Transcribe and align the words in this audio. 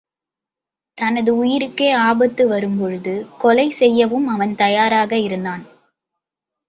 தனது 0.97 1.31
உயிருக்கே 1.43 1.89
ஆபத்து 1.99 2.43
வரும்போது 2.47 3.13
கொலை 3.37 3.67
செய்யவும் 3.71 4.27
அவன் 4.27 4.55
தயாராக 4.55 5.11
இருந்தான். 5.17 5.63